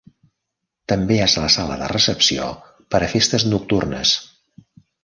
També 0.93 1.17
és 1.25 1.35
la 1.43 1.51
sala 1.57 1.77
de 1.83 1.91
recepció 1.93 2.49
per 2.95 3.05
a 3.09 3.13
festes 3.17 3.49
nocturnes. 3.53 4.21